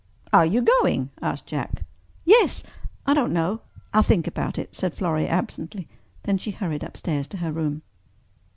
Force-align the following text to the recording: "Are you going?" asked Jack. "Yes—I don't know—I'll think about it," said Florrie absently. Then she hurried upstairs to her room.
"Are 0.33 0.47
you 0.47 0.63
going?" 0.63 1.11
asked 1.21 1.45
Jack. 1.45 1.83
"Yes—I 2.25 3.13
don't 3.13 3.31
know—I'll 3.31 4.01
think 4.01 4.25
about 4.25 4.57
it," 4.57 4.75
said 4.75 4.95
Florrie 4.95 5.27
absently. 5.27 5.87
Then 6.23 6.39
she 6.39 6.49
hurried 6.49 6.81
upstairs 6.83 7.27
to 7.27 7.37
her 7.37 7.51
room. 7.51 7.83